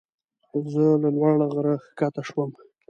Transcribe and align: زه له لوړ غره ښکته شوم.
زه 0.71 0.85
له 1.01 1.09
لوړ 1.15 1.37
غره 1.53 1.75
ښکته 1.85 2.21
شوم. 2.27 2.49